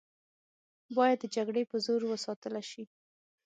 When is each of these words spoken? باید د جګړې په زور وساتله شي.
باید 0.97 1.17
د 1.21 1.25
جګړې 1.35 1.63
په 1.71 1.77
زور 1.85 2.01
وساتله 2.11 2.61
شي. 2.69 2.83